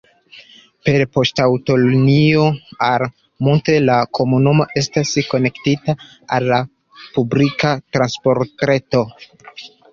Per 0.85 1.03
poŝtaŭtolinio 1.17 2.45
al 2.87 3.05
Moutier 3.49 3.85
la 3.91 3.99
komunumo 4.21 4.67
estas 4.83 5.13
konektita 5.35 5.97
al 6.39 6.51
la 6.55 6.61
publika 7.15 7.77
transportreto. 7.99 9.07